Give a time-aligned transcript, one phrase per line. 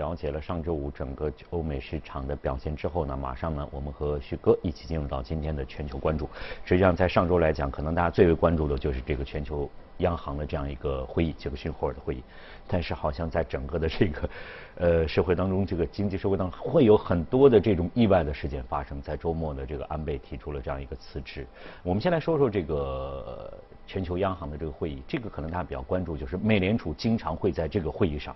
[0.00, 6.26] 了解了上周五整个欧美市场的表现之后呢，马上呢，我们和徐哥一起进入到今天的全球关注。
[6.64, 12.22] 实际上，在上周来讲，可能大家最为关注的就是这个全球央行的这样一个会议，杰克逊霍尔的会议。
[12.66, 14.30] 但是，好像在整个的这个
[14.76, 19.02] 呃社会当中，这个经济社会当中，会有很多的这种意外的事件发生。
[19.02, 21.46] 在周末的这个安倍提出了这样一个辞职。
[21.82, 23.52] 我们先来说说这个
[23.86, 28.34] 全球央行的这个会议，这个可能大家比较关注，就是美联储经常会在这个会议上。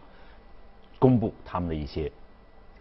[0.99, 2.11] 公布他们的一些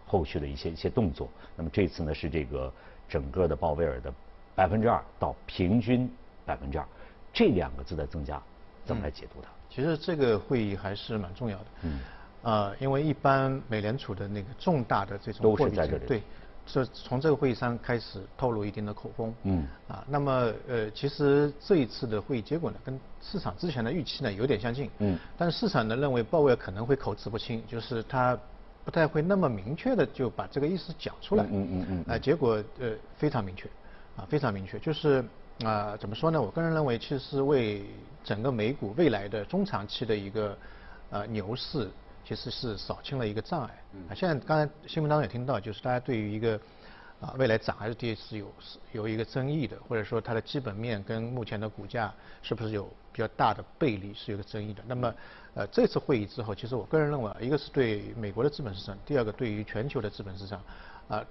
[0.06, 1.28] 后续的一些一些动作。
[1.56, 2.72] 那么这次呢是这个
[3.08, 4.12] 整个的鲍威尔的
[4.54, 6.10] 百分之二到平均
[6.44, 6.86] 百分之二，
[7.32, 8.42] 这两个字的增加，
[8.84, 9.48] 怎么来解读它？
[9.68, 11.64] 其实这个会议还是蛮重要的。
[11.82, 12.00] 嗯。
[12.42, 15.98] 呃，因为一般美联储的那个重大的这种货币政策。
[16.06, 16.22] 对。
[16.66, 19.34] 这从这个会议上开始透露一定的口风。
[19.42, 19.66] 嗯。
[19.88, 24.90] 啊，那么呃，其实这一次的会议结果呢，跟市场之前的预期呢有点相近。
[24.98, 25.18] 嗯。
[25.36, 28.38] 但是市场呢认为鲍威尔可能会口齿不清，就是他
[28.84, 31.44] 不太会那么明确的就把这个意思讲出来。
[31.44, 32.14] 嗯嗯嗯。
[32.14, 33.68] 啊，结果呃非常明确，
[34.16, 35.24] 啊非常明确，就是
[35.64, 36.40] 啊怎么说呢？
[36.40, 37.84] 我个人认为，其实为
[38.24, 40.56] 整个美股未来的中长期的一个
[41.10, 41.88] 呃牛市。
[42.24, 43.82] 其实是扫清了一个障碍。
[44.08, 46.58] 啊，现在刚才新闻当中也听到，就是大家对于一个
[47.20, 54.82] 啊未来涨还是跌是有是有一个争议的，或者说它的基本面跟目前的股价是不是有比较大的背离是有个争议的。
[54.86, 55.14] 那么
[55.54, 60.60] 呃这次会议之后，其实我个人认为，一个是对美国的资本市场，第二个对于全球的资本市场
[61.08, 61.24] 啊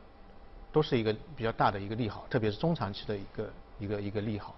[0.72, 3.50] 都是一个比较大的一个利好，特别是中长期的一个
[3.80, 4.56] 一个一个利好。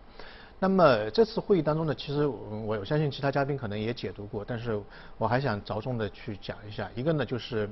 [0.57, 4.81] 那么这次会议当中呢，其实我我相信其他嘉宾可能也解读过，但是
[5.17, 6.89] 我还想着重的去讲一下。
[6.95, 7.69] 一个呢就是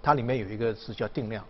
[0.00, 1.44] 它里面有一个是叫定量，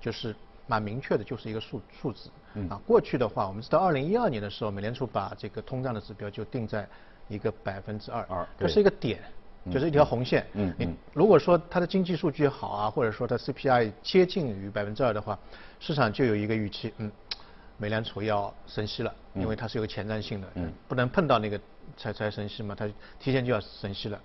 [0.00, 0.34] 就是
[0.66, 2.30] 蛮明确的，就是一个数数字。
[2.68, 6.86] 啊，过去的话，我们知道二零一二年的时候，美联储把这个通胀的指标就定在
[7.28, 8.26] 一个百分之二，
[8.58, 9.22] 这是一个点，
[9.70, 10.44] 就是一条红线。
[10.54, 10.94] 嗯你。
[11.14, 15.38] 如果说它的经济数据好啊，或者说它 CPI 接近于百分之二的话，
[15.80, 17.10] 市场就有一个预期，嗯。
[17.78, 20.48] 美联储要升息了，因为它是有个前瞻性的，
[20.88, 21.60] 不能碰到那个
[21.96, 22.88] 才才升息嘛，它
[23.18, 24.20] 提前就要升息了。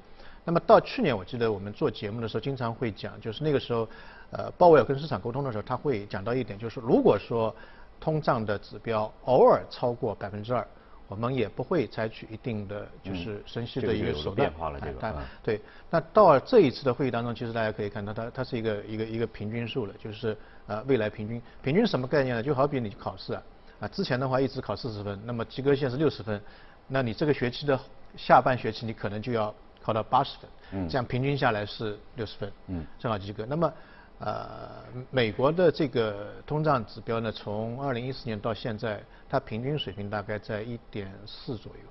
[0.46, 3.88] 那么到去年，我记得我们做节目的时候经常会讲，就是那个时候，
[4.32, 7.54] 呃，鲍威尔跟市场沟通的时候，他会讲到一点，就是如果说
[8.00, 10.66] 通胀的指标偶尔超过百分之二。
[11.08, 14.50] 我们也不会采取一定的就是升息的一个手段。
[14.50, 15.14] 变化了这个。
[15.42, 21.42] 对，那到这一次的会议当中，其实大家可以看到，它它是一个一个一个平均数了，就是呃未来平均。
[21.62, 22.44] 平均什么概念呢？
[22.44, 23.44] 就好比你考试啊，
[23.80, 26.42] 啊之前的话一直考四十分，那么及格线是六十分，
[26.88, 27.80] 那你这个学期的
[28.16, 33.46] 下半学期你可能就要考到八十分，嗯，这样平均下来是六十分，嗯，正好及格。
[33.46, 33.72] 那么。
[34.20, 34.68] 呃，
[35.12, 41.90] 美国的这个通胀指标呢，从二零一四年到现在，它平均水平大概在一点四左右，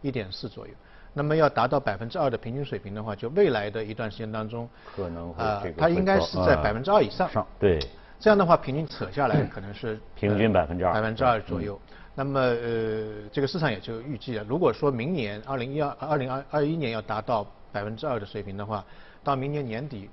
[0.00, 0.72] 一点四左右。
[1.12, 7.28] 那么要达到百分之二的平均水平的话，就未来的一段时间当中，可能啊，它应该是在百分之二以上。
[7.28, 7.80] 上对。
[8.20, 11.76] 这样的话，平均扯下来 可能是平均百分之二，百分之二左右。
[12.14, 18.84] 那么呃，这个市场也就预计了，如果说明年二零一二二零二二一年要达到百分之二的水平的话，
[19.24, 20.08] 到明年年底。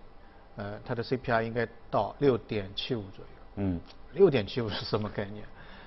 [0.57, 3.31] 呃，它的 CPI 应该到六点七五左右。
[3.56, 3.79] 嗯，
[4.13, 5.44] 六点七五 是什么概念？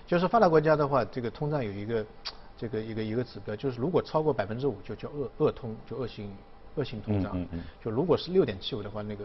[0.07, 2.05] 就是发达国家的话，这个通胀有一个
[2.57, 6.31] 这个一个一个指标，就是如果超过百分之五，就叫恶恶通，就恶性
[6.77, 7.33] 恶性通胀。
[7.35, 7.63] 嗯嗯。
[7.83, 9.25] 就如果是六点七五的话，那个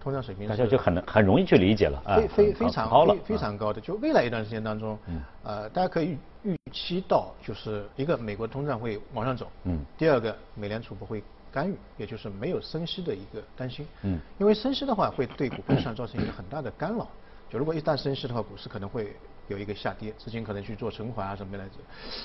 [0.00, 2.16] 通胀水平大家就很很容易去理解了啊。
[2.16, 4.98] 非非非常非非常高的，就未来一段时间当中，
[5.42, 9.46] 呃，大家可以预预期到，就是一个美国通胀会往上走。
[9.64, 9.84] 嗯。
[9.96, 11.22] 第二个，美联储不会。
[11.54, 13.86] 干预，也就是没有升息的一个担心。
[14.02, 17.08] 嗯，因为升息的话会对股票市场造成一个很大的干扰。
[17.48, 19.14] 就如果一旦升息的话，股市可能会
[19.46, 21.74] 有一个下跌，资金可能去做存款啊什么来着。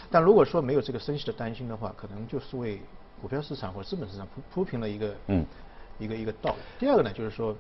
[0.10, 2.82] 但如果说没有这个升息的担心的话，可能就是为
[3.22, 5.46] 股票市场或资本市场铺铺平了一个嗯
[6.00, 6.56] 一个一个道。
[6.80, 7.56] 第二个呢，就是说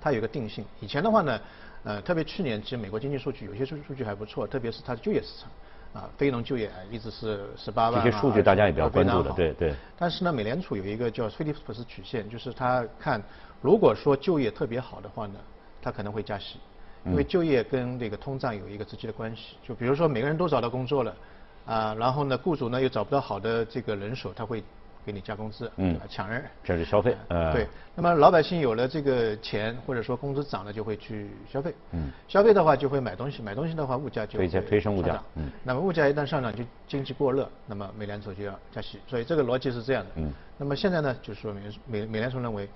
[0.00, 0.64] 它有个定性。
[0.80, 1.40] 以前的话呢，
[1.84, 5.48] 呃，特别去年其实美国经济数据有些数数据还不错，特别是它的就业市场。
[5.94, 9.74] 啊，非农就业一直是十八万这些数据大家也比较关注的，对对。
[9.96, 13.22] 但是呢，美联储有一个叫菲利普斯曲线，就是他看，
[13.62, 15.38] 如果说就业特别好的话呢，
[15.80, 16.58] 他可能会加息，
[17.06, 19.56] 因为就业跟这个通胀有一个直接的关系。
[19.66, 21.16] 就比如说每个人都找到工作了，
[21.64, 24.62] 啊，然后呢，雇主呢又找不到好的这个人手，他会。
[25.04, 27.66] 给你加工资，嗯，抢人，这是消费，呃，对。
[27.94, 35.50] 那么老百姓有了这个钱，或者说工资涨了，就会去消费，嗯，消费的话就会买东西，买东西的话物价就会推升物价，嗯。
[35.62, 40.32] 那么物价一旦上涨，就经济过热，那么美联储就要加息，所以这个逻辑是这样的，嗯。
[40.58, 42.68] 那么现在呢，就是说明美美联储认为，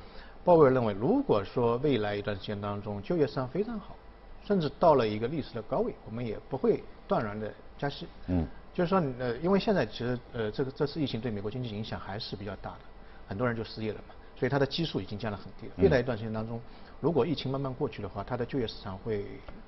[0.44, 3.96] 鲍威尔认为，如果说未来一段时间当中就业市场非常好，
[4.44, 8.46] 甚至到了一个历史的高位，我们也不会断然的加息，嗯。
[8.78, 12.78] 就是说，呃，因为现在其实，呃，这个这次疫情对美国经济影响还是比较大的，
[13.26, 15.72] 很多人就失业了嘛，所以它的基数已经降得很低了。
[15.78, 16.60] 未来一段时间当中，
[17.00, 19.24] 如果疫情慢慢过去的话，它的就业市场会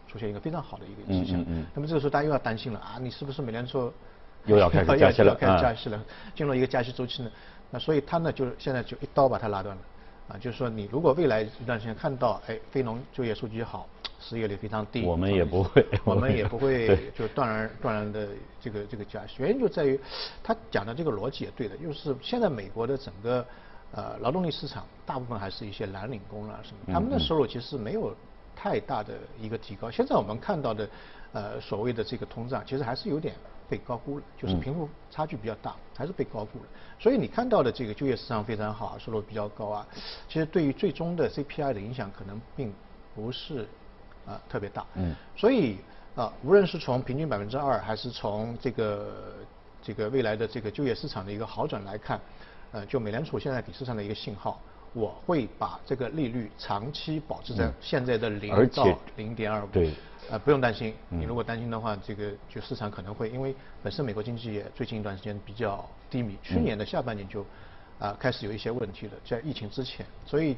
[0.07, 1.45] 出现一个非常好的一个迹象。
[1.49, 3.93] 嗯那么这个时候大家又要担心了啊，你是不是美联储
[4.47, 5.35] 又要开始 加息了？
[5.35, 6.01] 开始加息了，
[6.37, 7.31] 进入一个加息周期呢？
[7.69, 9.83] 那所以它呢，就是现在就一刀把它拉断了。
[10.29, 13.89] 啊，就是说你如果未来一段时间看到，哎，非农就业数据好，
[14.21, 18.29] 失业率非常低， 我们也不会，我们也不会就断然断然的
[18.61, 19.37] 这个这个加息。
[19.39, 19.99] 原因就在于，
[20.43, 23.45] 他讲的这个逻辑也对的，就是现在美国的整个
[23.93, 28.15] 呃劳动力市场大部分还是一些蓝领工啊什么，他们的收入其实没有
[28.55, 29.91] 太大的一个提高。
[29.91, 30.89] 现在我们看到的
[31.33, 33.35] 呃所谓的这个通胀，其实还是有点。
[33.71, 36.65] 被高估了，就是贫富差距比较大，还是被高估了。
[36.99, 39.87] 所以你看到的这个就业市场非常好，收入比较高啊，
[40.29, 42.75] 其实对于最终的 CPI 的影响可能并
[43.15, 43.69] 不是
[44.27, 44.85] 啊特别大。
[44.95, 45.15] 嗯。
[45.37, 45.79] 所以
[46.15, 49.35] 啊，无论是从平均百分之二，还是从这个
[49.83, 52.21] 这个未来的这个就业市场的一个好转来看，
[52.73, 54.61] 呃，就美联储现在给市场的一个信号，
[54.93, 58.87] 我会把这个利率长期保持在现在的零到
[59.17, 59.69] 零点二五。
[59.73, 59.93] 对。
[60.31, 60.95] 呃，不用担心。
[61.09, 63.53] 你如果担心的话，这个就市场可能会因为
[63.83, 67.45] 本身美国经济也最近一段时间比较低迷，去年的下半年就
[67.99, 70.57] 啊开始有一些问题了，在疫情之前，所以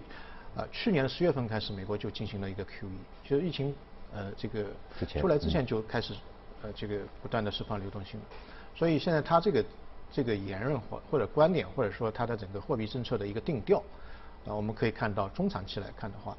[0.56, 2.88] 啊去年的十月份开始，美国就进行了一个 QE，
[3.25, 3.75] 就是疫情
[4.14, 4.66] 呃这个
[5.20, 6.14] 出来之前就开始
[6.62, 8.20] 呃这个不断的释放流动性，
[8.75, 9.64] 所以现在他这个
[10.10, 13.82] 这个言论或或者观点或者说他的整个货币政策的一个定调
[14.46, 16.37] 啊，我们可以看到中长期来看的话，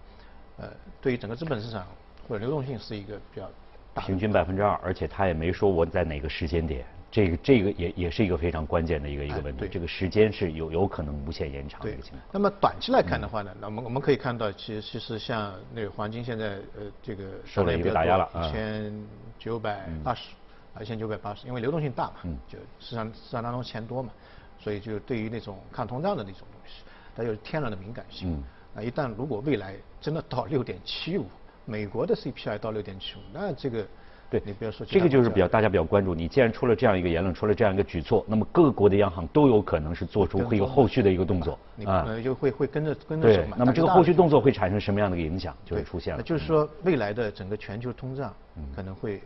[0.58, 0.70] 呃
[1.02, 1.86] 对于整个资本市场。
[2.26, 3.52] 或者流动性是一个比较
[3.94, 12.22] 大，平均百分之二，而且他也没说我在哪个时间点，这个这个也也是一个非常关键的一个一个问题，这个时间是有有可能无限延长的一个情况。
[12.32, 18.92] 那么短期来看的话呢，那我们我们可以看到，其实其实像那个黄金现在呃这个受了一个打压了，一千
[19.38, 20.32] 九百八十，
[20.74, 22.16] 啊一千九百八十，因为流动性大嘛，
[22.48, 24.12] 就市场市场当中钱多嘛，
[24.60, 26.82] 所以就对于那种抗通胀的那种东西，
[27.16, 28.44] 它有天然的敏感性。
[28.76, 31.28] 啊一旦如果未来真的到六点七五。
[31.66, 33.88] 美国的 CPI 到六点七五，那这个，
[34.34, 36.16] 对你不要说，这个就是比较大家比较关注。
[36.16, 43.56] 你既然出了这样一个言论，出了这样一个举措，那么各国的央行都有可能是做出会有后续的一个动作啊，就会会跟着跟着走嘛。
[43.60, 45.56] 那么这个后续动作会产生什么样的一个影响？
[45.64, 46.24] 就会出现了。
[46.24, 48.34] 就是说，未来的整个全球通胀
[48.76, 49.22] 可能会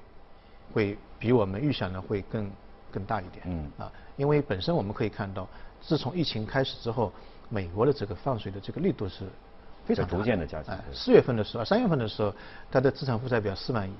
[0.73, 2.51] 会比我们预想的会更
[2.91, 3.45] 更大一点。
[3.45, 5.47] 嗯啊，因为本身我们可以看到，
[5.79, 7.13] 自从疫情开始之后，
[7.47, 9.23] 美国的这个放水的这个力度是。
[9.85, 12.33] 非常逐渐的加强，四月份的时候，三月份的时候，
[12.69, 13.93] 它的资产负债表四万亿，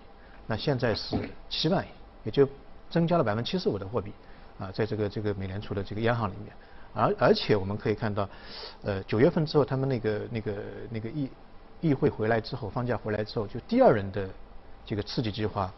[0.48, 1.16] 那现在是
[1.50, 1.88] 七万亿，
[2.24, 2.48] 也就
[2.90, 4.12] 增加了百分之七十五的货币，
[4.58, 6.52] 啊，在这个这个美联储的这个央行里面，
[6.94, 8.28] 而而且我们可以看到，
[8.82, 10.56] 呃，九月份之后，他们那个那个
[10.90, 11.30] 那个议
[11.82, 14.28] 议会回来之后，放假回来之后，就第二轮的
[14.86, 15.72] 这个刺激计划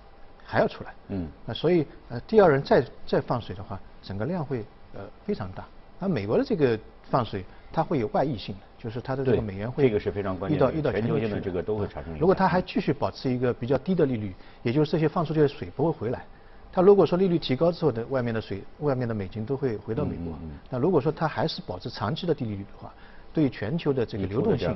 [0.46, 5.66] 还要出来，嗯，那所以呃，第二轮再再放水的话，整个量会呃非常大，
[6.00, 6.80] 那美国的这个
[7.10, 7.44] 放水。
[7.72, 12.18] 它会有外溢性的，就是它的这个美元会这个是非常关键的，遇到全球性的这个都会产生。
[12.18, 14.34] 如果它还继续保持一个比较低的利率，
[14.64, 16.26] 也就是这些放出去的水不会回来。
[16.72, 20.34] 它如果说利率提高之后的外面的水、外面的美金都会回到美国。
[20.70, 22.94] 那如果说它还是保持长期的低利率的话，
[23.34, 24.74] 对全球的这个流动性，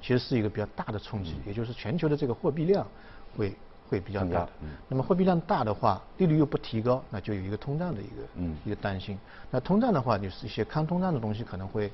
[0.00, 2.86] 其实是一个比较大的冲击，也就是全球的这个货币量
[3.36, 3.54] 会
[3.88, 4.48] 会比较大的。
[4.88, 9.18] 那么货币量大的话，利率又不提高，那就有一个通胀的一个一个担心。
[9.50, 11.92] 那通胀的话，就是一些抗通胀的东西可能会。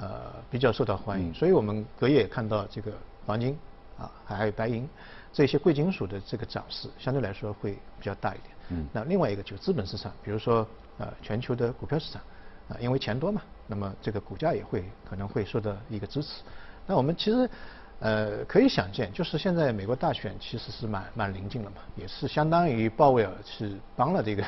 [0.00, 2.92] 呃，比较受到欢迎，所以我们隔夜看到这个
[3.26, 3.58] 黄金
[3.98, 4.88] 啊，还有白银
[5.32, 8.56] 这些贵金属的这个涨势，相对来说会比较大一点。
[8.68, 8.86] 嗯。
[8.92, 10.64] 那另外一个就是资本市场，比如说
[10.98, 12.22] 呃全球的股票市场
[12.68, 16.42] 啊，因为钱多嘛，那么这个股价也会可能会受到一个支持。
[16.86, 17.50] 那我们其实
[18.00, 24.42] 呃可以想见，就是现在美国大选其实是蛮蛮临近了嘛，也是相当于鲍威尔是帮了这个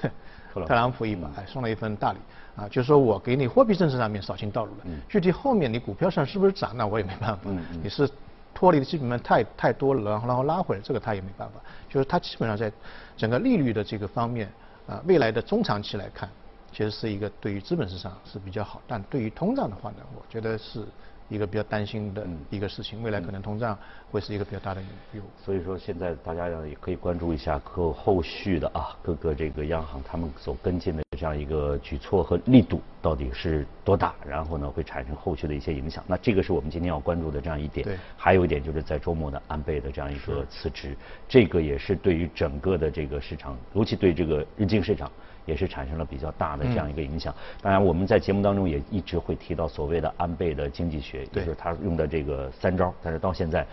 [0.54, 2.19] 特朗普一把，哎送了一份大礼。
[2.57, 7.42] 啊，就是说我给你货币政策上面扫清道路了，具体后面你股票上是不是涨，那我也没办法。
[7.83, 8.11] 你是
[8.52, 11.61] 脱离的基本面太太多了，然后然后拉回来，这个他也没办法。
[11.88, 12.71] 就是他基本上在
[13.16, 14.52] 整个利率的这个方面，
[14.87, 16.28] 啊，未来的中长期来看，
[16.73, 20.85] 其实是一个对于资本市场是比较好，但对于通胀的话呢，我觉得是。
[21.30, 23.78] 一个比较担心的一个事情，未来可能通胀
[24.10, 24.82] 会是一个比较大的
[25.12, 36.04] 诱所以说，现在大家要也可以关注一下各后续的啊，各个这个央行他们所跟进的这样一个举措和力度到底是多大，然后呢会产生后续的一些影响。
[36.06, 37.87] 那这个是我们今天要关注的这样一点。
[37.87, 37.96] 对。
[38.16, 40.96] 还有一点就是在周末的安倍的这样一个辞职，
[41.28, 45.08] 这个也是对于整个的这个市场，尤其对这个日经市场。
[45.50, 47.35] 也是产生了比较大的这样一个影响。
[47.61, 52.95] 当然，我们在节目当中也一直会提到所谓的安倍的经济学，就是他用的这个三招。
[53.02, 53.66] 但是到现在，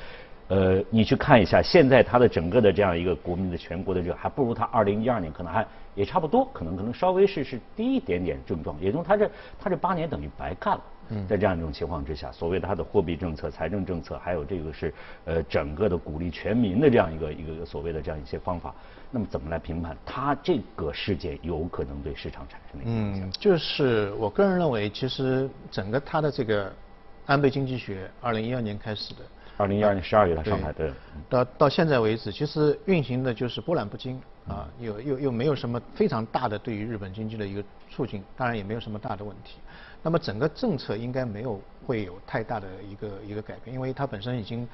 [0.48, 8.76] 呃，你去看一下，现在他的整个的这样一个国民的全国的这个，还不如他二零一二年可能还也差不多，可能可能稍微是是低一点点症状。
[8.82, 9.30] 也就是他这
[9.60, 10.82] 他这八年等于白干了。
[11.28, 14.94] 在这样一种情况之下，所谓的它的货币政策、财政政策，还有这个是
[15.26, 18.74] 呃整个的鼓励全民的这样一个一个所谓的这样一些方法，
[19.12, 23.28] 那么怎么来评判它这个事件有可能对市场产生的影响？
[23.28, 26.72] 嗯，就是我个人认为，其实整个它的这个
[27.26, 29.22] 安倍经济学，二零一二年开始的。
[29.60, 30.92] 二零一二年十二月他上台，对，
[31.28, 39.58] 到到现在为止，其实运行的就是波澜不惊啊，又又又没有什么非常大的对于日本经济的一个促进，当然也没有什么大的问题。
[40.08, 44.66] 那么整个政策应该没有会有太大的一个一个改变，因为它本身已经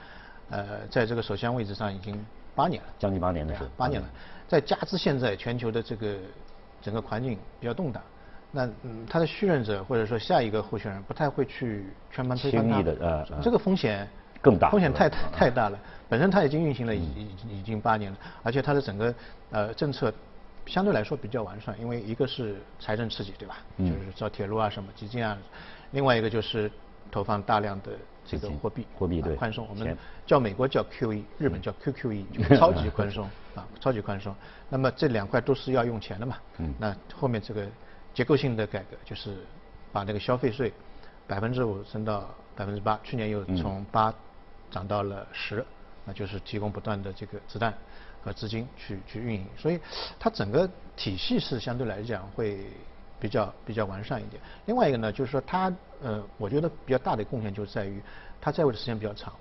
[0.52, 2.24] 呃在这个首相位置上已经
[2.54, 4.08] 八年了，将近八年的时，八年了，
[4.48, 6.18] 再加之现在全球的这个
[6.84, 8.04] 整个环境比较动荡，
[8.52, 14.08] 那嗯他的续任者或者说下一个候选人不太会去全盘推翻他，呃，这个风险。
[14.40, 19.16] 更大风险太太太大了，本身它已经运行了已已已经八年了，而且它的整个
[19.50, 20.14] 呃政策
[20.66, 23.58] 相对来说比较完善，因为一个是财政刺激，对吧？
[23.78, 23.88] 嗯。
[23.88, 25.38] 就是造铁路啊什么基建啊，
[25.92, 26.72] 另外一个就是
[27.12, 27.92] 投放大量的
[28.26, 34.36] 这个货币货币对宽松，我们叫美国叫 QE，日本叫 QQE， 就超级宽松啊，超级宽松。
[34.70, 36.38] 那么这两块都是要用钱的嘛？
[36.58, 36.74] 嗯。
[36.80, 37.68] 那后面这个
[38.14, 39.38] 结构性的改革就是
[39.92, 40.74] 把那个消费税
[41.28, 44.14] 百分之五升到百分之八，去年又从八。
[44.72, 45.64] 涨到了十，
[46.04, 47.72] 那就是提供不断的这个子弹
[48.24, 49.80] 和资金去去运营，所以
[50.18, 52.60] 它整个体系是相对来讲会
[53.20, 54.42] 比较比较完善一点。
[54.66, 58.02] 另外一个呢，就是说它呃，我觉得比较大的贡献就在于
[58.40, 59.34] 它在位的时间比较长，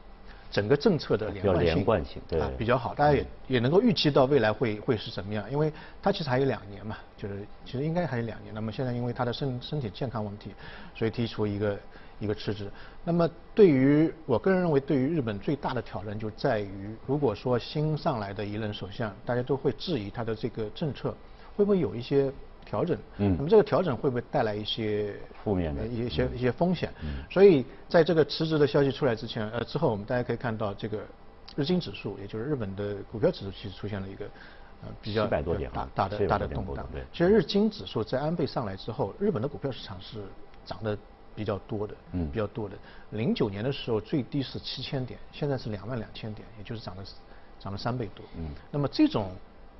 [0.51, 5.73] 整个政策的连贯性啊比较好，大家也也能够预期到未来会会是怎么样，因为
[6.03, 8.53] 它其实还有两年嘛，就是其实应该还有两年。
[8.55, 10.53] 那么现在因为它的身身体健康问题，
[10.95, 11.79] 所以提出一个。
[12.23, 12.71] 一个赤字。
[13.05, 21.11] 那么对于我个人认为，对于日本最大的挑战就在于，如果说新上来的一任首相，大家都会质疑他的这个政策
[21.57, 22.33] 会不会有一些
[22.65, 22.97] 调整。
[23.19, 23.35] 嗯。
[23.37, 26.95] 那么这个调整会不会带来一些负面的一些一些风险？
[27.03, 27.25] 嗯。
[27.29, 31.01] 所以在这个辞职的消息出来之前，呃，之后我们大家可以看到，这个
[31.57, 34.25] 日经指数，也就是日本的股票指数，其实出现了一个
[34.83, 35.43] 呃比较大
[35.93, 36.87] 大的大的动荡。
[36.93, 37.03] 对。
[37.13, 40.23] 其实日经指数在安倍上来之后，日本的股票市场是
[40.65, 40.97] 涨的。
[41.35, 42.77] 比较多的，嗯，比较多的。
[43.11, 47.05] 零九年的时候最低是七千点，现在是两万两千点，也就是涨了
[47.59, 48.25] 涨了三倍多。
[48.37, 49.31] 嗯，那么这种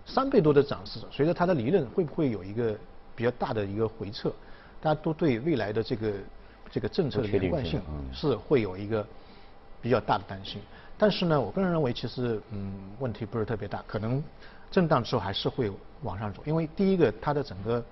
[0.07, 2.77] 三倍多的涨势，随着它的利润会不会有一个
[3.15, 4.33] 比较大的一个回撤？
[4.81, 6.13] 大家都对未来的这个
[6.71, 7.81] 这个政策的连贯性
[8.13, 9.07] 是会有一个
[9.81, 10.61] 比较大的担心。
[10.97, 14.23] 但是呢，我个人认为其实嗯问题不是特别大，可能
[14.71, 15.71] 震荡之后还是会
[16.03, 17.85] 往上走，因为第一个它的整个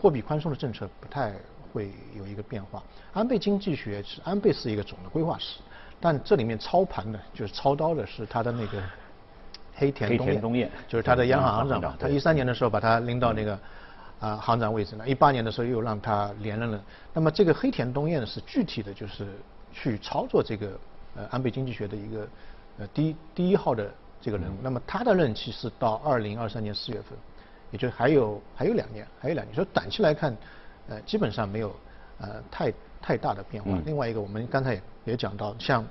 [0.00, 1.34] 货币宽松的政策不太。
[1.74, 2.80] 会有一个变化。
[3.12, 5.58] 安倍经济学是安倍是一个总的规划师，
[6.00, 8.80] 但这里面操盘的，就是操刀的是他的那个
[9.74, 11.96] 黑田东彦，就是他的央行行长嘛。
[11.98, 13.58] 他一三年的时候把他拎到那个
[14.20, 16.80] 啊行长位置了，一八年的时候又让他连任了。
[17.12, 19.26] 那么这个黑田东彦是具体的就是
[19.72, 20.78] 去操作这个
[21.16, 22.28] 呃安倍经济学的一个
[22.78, 24.54] 呃第一第一号的这个人物。
[24.62, 27.18] 那么他的任期是到二零二三年四月份，
[27.72, 29.52] 也就还有还有两年，还有两年。
[29.52, 30.36] 所以短期来看。
[30.88, 31.74] 呃，基本上没有
[32.18, 33.78] 呃太太大的变化。
[33.84, 35.84] 另外一个，我们刚才也讲到，像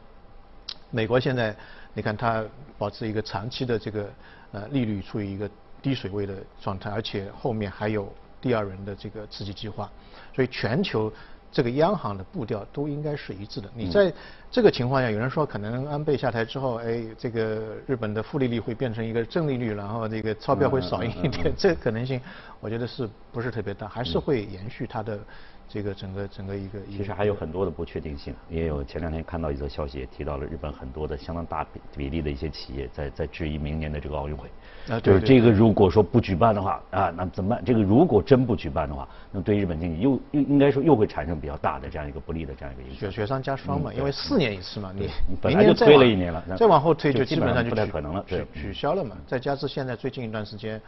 [0.90, 1.56] 美国现在，
[1.94, 2.44] 你看它
[2.78, 4.10] 保持一个长期的这个
[4.52, 5.50] 呃利率处于一个
[5.82, 9.90] 低水位的状态，而且后面还有第二轮的这个刺激计划，
[10.36, 11.12] 所以全球。
[11.54, 13.70] 这个央行的步调都应该是一致的。
[13.74, 14.12] 你在
[14.52, 22.20] 这个情况下，有人说可能安倍下台之后，哎，这个日本的负利率会变成一个正利率，然后这个钞票会少印一点，这可能性
[22.60, 25.20] 我觉得是不是特别大，还是会延续它的。
[25.68, 28.34] 这个整个整个一个，其实还有很多的不确定性。
[28.50, 31.66] 也有前两天看到一则消息，也提到了日本很多的相当大
[31.96, 34.48] 比例的一些企业在在质疑明年的这个奥运会。
[34.90, 37.64] 啊，就是这个如果说不举办的话，啊，那怎么办？
[37.66, 43.00] 这个如果真不举办的话，那对日本经济又又应该说又会产生比较大的这样一个不利的这样一个影响。
[43.00, 45.10] 雪雪上加霜嘛，因为四年一次嘛，你
[45.42, 49.18] 本来就推了一年了，再往后推就基本上就不太可能了，取取消了嘛。
[49.26, 50.80] 再加之现在最近一段时间，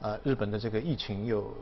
[0.00, 1.54] 呃，日本的这个疫情又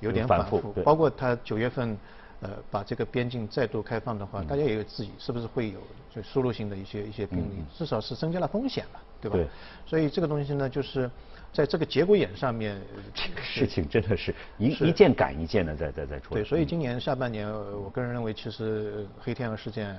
[0.00, 1.96] 有点反复，包括他九月份。
[2.42, 5.78] 呃，把这个边境再度开放的话，大家也有质疑，是不是会有
[6.10, 9.36] 就输入性的一些一些病例，至少是增加了风险嘛，对吧？
[9.36, 9.46] 对。
[9.84, 11.10] 所以这个东西呢，就是
[11.52, 12.80] 在这个节骨眼上面，
[13.12, 16.40] 这个 事情真的是一一件赶一件的在在在出来。
[16.40, 19.94] 对，所以今年下半年，我个人认为，其实黑天鹅事件。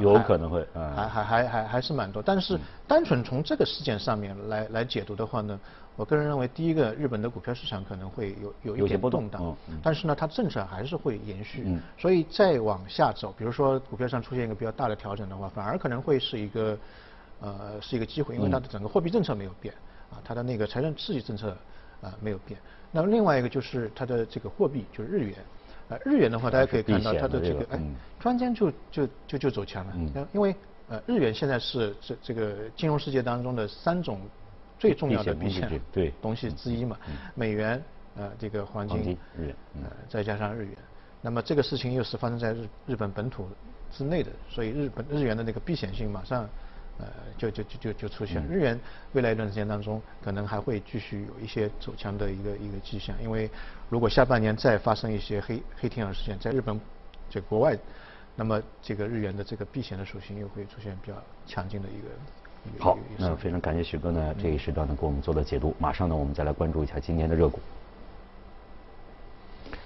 [0.00, 2.22] 有可能会，还还还还还是蛮多。
[2.22, 5.58] 但是单纯从这个事件上面来来解读的话呢，
[5.98, 11.76] 我个人认为，第一个，日本的股票市场可能会有有一点动荡，但是呢，它政策还是会延续。
[11.98, 16.78] 所以再往下走，比如说股票上出现一个比较大的调整的话，反而可能会是一个
[17.40, 19.74] 呃是一个机会，因为它的整个货币政策没有变，
[20.12, 21.50] 啊，它的那个财政刺激政策
[22.00, 22.60] 啊没有变。
[22.92, 25.34] 那么另外一个就是它的这个货币就是日元。
[25.88, 27.80] 呃，日元的话，大家可以看到它的这个，哎，
[28.20, 30.54] 突然间就就就就走强了，嗯，因为
[30.88, 34.20] 呃，日元现在是这这个金融世界当中的三种
[34.78, 36.96] 最重要的避险对东西之一嘛，
[37.34, 37.82] 美元，
[38.16, 40.76] 呃，这个黄金，日元，呃，再加上日元，
[41.20, 43.48] 那么这个事情又是发生在日日本本土
[43.90, 46.48] 之内的，所以日本日元的那个避险性马上。
[47.00, 47.06] 呃，
[47.36, 48.76] 就就就就就出现日元
[49.12, 53.48] 未来一段时间当中，可能还会继续有一些走强的一个一个迹象，因为
[53.88, 56.80] 如果下半年再发生一些黑黑天鹅事件，在日本
[57.30, 57.78] 就国外，
[58.34, 61.16] 那么这个日元的这个避险的属性又会出现比较
[61.46, 62.08] 强劲的一个。
[62.78, 67.60] 好，那非常感谢许哥呢这一时段呢给我们做的解读，马上呢我们再来关注一下今天的热股。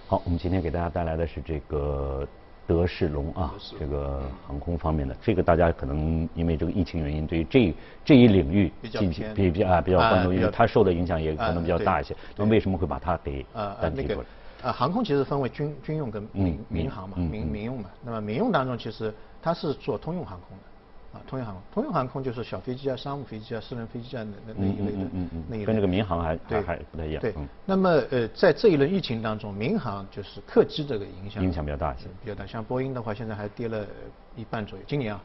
[0.06, 2.26] 好，我们今天给大家带来的是这个。
[2.64, 7.74] 德士龙啊，这个航空方面的，这个大家可能因为这个疫情原因，对于这
[8.04, 9.00] 这一领域比较
[9.34, 12.14] 比比啊比较关注，因为它受的影响也可能比较大一些。
[12.36, 13.44] 那为什么会把它给
[13.80, 14.26] 单提出来？
[14.62, 17.90] 呃，航空其实分为军军用跟民民航嘛，民民用嘛。
[18.00, 19.12] 那么民用当中，其实
[19.42, 20.64] 它是做通用航空的。
[21.12, 25.66] 啊，通用航空，通用航空就是小飞机啊、商务飞机啊、私人飞机啊那那那一类的，嗯嗯嗯，那一类。
[25.66, 27.20] 跟这个民航还还还不太一样。
[27.20, 27.34] 对，
[27.66, 32.46] 那么呃，在这一轮疫情当中，民航就是客机这个影响影响比较大一些，比较大。
[32.46, 33.86] 像波音的话，现在还跌了
[34.34, 35.22] 一半左右，今年啊，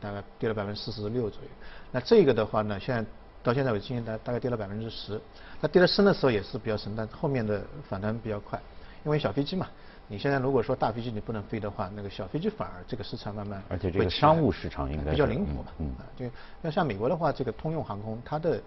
[0.00, 1.48] 大概跌了百分之四十六左右。
[1.90, 3.02] 那这个的话呢，现在
[3.42, 5.18] 到现在为止，今年大大概跌了百分之十。
[5.62, 8.60] 那跌得深的时候也是比较深，但后面的反弹比较快，
[9.04, 9.66] 因为小飞机嘛。
[10.12, 16.28] 你现在如果说大飞机你不能飞的话，那个小飞机反而这个市场慢慢而且这个商务市场应该比较灵活嘛，嗯，就
[16.62, 18.60] 要像美国的话，这个通用航空它的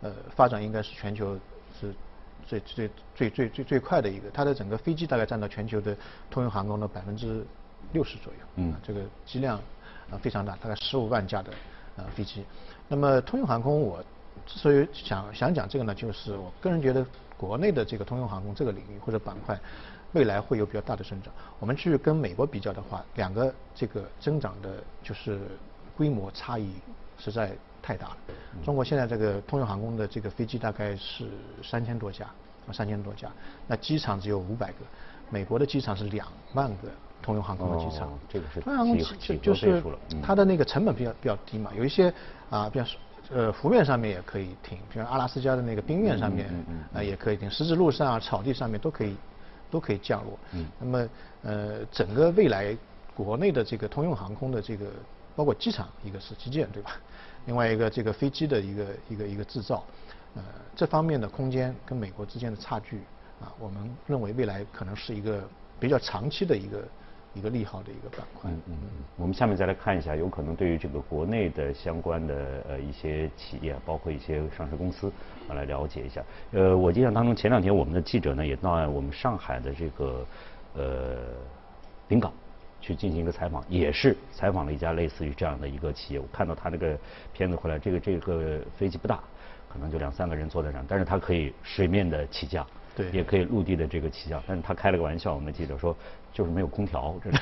[0.00, 1.38] 呃发展应该是全球
[1.80, 1.94] 是
[2.44, 5.96] 最最最最最最快的一个，它的整个飞机大概占到全球的
[6.28, 7.46] 通用航空的百分之
[7.92, 9.56] 六十左右，嗯，这个机量
[10.10, 11.52] 啊非常大，大概十五万架的
[11.94, 12.44] 呃飞机。
[12.88, 14.02] 那么通用航空我
[14.44, 19.56] 之所以想想讲这个呢，就是我个人觉得国内的这个通用航空这个领域或者板块。
[20.12, 21.32] 未来会有比较大的增长。
[21.58, 25.40] 我们去跟美国比较的话，两个这个增长的就是
[25.96, 26.72] 规模差异
[27.18, 28.16] 实在太大了。
[28.64, 31.28] 中国现在这个通用航空的这个飞机大概是
[31.62, 32.24] 三千多架，
[32.66, 33.30] 啊三千多架，
[33.66, 34.76] 那机场只有五百个，
[35.30, 36.88] 美国的机场是两万个
[37.22, 38.10] 通用航空的机场。
[38.28, 39.82] 这个是通用航空就就是
[40.22, 42.12] 它的那个成本比较比较低嘛，有一些
[42.48, 42.98] 啊，比方说
[43.30, 46.48] 呃湖面上面也可以停，比如阿拉斯加的那个冰面上面
[46.94, 49.14] 啊也可以停，十字路上啊草地上面都可以。
[49.70, 50.38] 都可以降落。
[50.52, 50.66] 嗯。
[50.80, 51.08] 那么，
[51.42, 52.76] 呃，整个未来
[53.14, 54.86] 国内的这个通用航空的这个，
[55.36, 56.96] 包括机场，一个是基建，对吧？
[57.46, 59.84] 另外一个这个飞机的一个一个一个制造，
[60.34, 60.42] 呃，
[60.76, 62.98] 这方面的空间跟美国之间的差距，
[63.40, 65.42] 啊，我们认为未来可能是一个
[65.80, 66.82] 比较长期的一个。
[67.38, 68.50] 一个利好的一个板块。
[68.50, 69.04] 嗯嗯嗯。
[69.16, 75.12] 我们下面再来看一下，有可能对于这个国内的相关的呃一些企业，包括一些上市公司，
[75.48, 76.22] 啊来了解一下。
[76.52, 80.26] 呃，我印象当中，前两天我们的记者呢也到我们上海的这个
[80.74, 81.16] 呃
[82.08, 82.32] 临港
[82.80, 86.20] 去进行一个采访，也是采访了一家类似于这样的一个企业。
[86.20, 86.98] 我看到他那个
[87.32, 89.20] 片子回来，这个这个飞机不大，
[89.68, 92.66] 可能就两三个人坐在上，但是它可以水面的起降。
[92.96, 95.96] 对，也可以陆地的这个起降，但是他开了个玩笑，我们记者说
[96.32, 97.38] 就是没有空调，这是。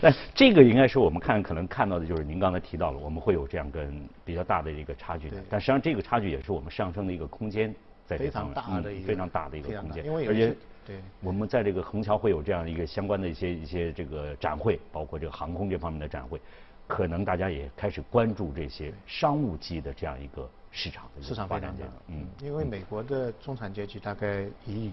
[0.00, 7.74] 但这个应该是我们看可能看到的就是您刚才提到了，我们会有这样跟比较大的一个差距的，但实际上这个差距也是我们上升的一个空间
[8.06, 10.56] 在这方面，非常大的一个非常大的一个空间，因为而且
[10.86, 16.40] 对，我们在这个虹桥会有这样一个相关的一些一些这个展会，包括这个航空这方面的展会，
[16.86, 20.48] 可能大家也开始关注这些商务机的这样一个。
[20.72, 21.74] 市场市场发展
[22.06, 24.92] 嗯，因为美国的中产阶级大概一亿，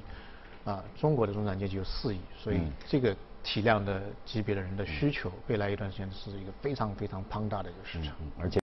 [0.67, 8.55] 啊，中国的中产阶级有四亿，所以这个体量的级别的人的需求，未来一段时间是一个非常非常庞大的一个市场，而且。